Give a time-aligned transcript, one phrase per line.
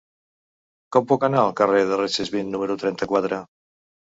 [0.95, 3.45] Com puc anar al carrer de Recesvint número trenta-quatre?